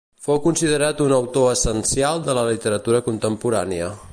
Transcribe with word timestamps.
Fou 0.27 0.37
considerat 0.45 1.03
un 1.07 1.13
autor 1.17 1.51
essencial 1.57 2.25
de 2.29 2.35
la 2.39 2.47
literatura 2.51 3.03
contemporània. 3.11 3.93